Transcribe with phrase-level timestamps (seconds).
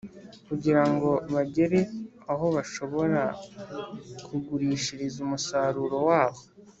[0.47, 1.79] kugirango bagere
[2.31, 3.23] aho bashobora
[4.25, 6.41] kugurishiriza umusaruro wabo.